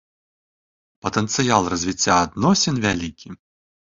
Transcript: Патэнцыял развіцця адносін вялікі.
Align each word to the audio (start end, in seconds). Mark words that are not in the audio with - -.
Патэнцыял 1.07 1.69
развіцця 1.75 2.15
адносін 2.25 2.75
вялікі. 2.87 3.29